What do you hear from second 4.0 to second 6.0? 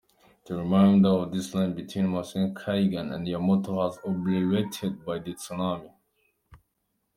obliterated by the tsunami.